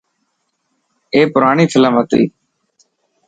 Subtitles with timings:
[1.13, 2.21] اي پراڻي فلم هتي.